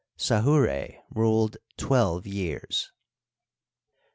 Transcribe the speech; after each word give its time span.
Sahura 0.17 0.87
ruled 1.13 1.57
twelve 1.77 2.25
years. 2.25 2.91